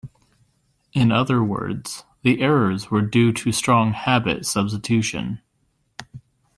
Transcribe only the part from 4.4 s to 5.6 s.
substitution.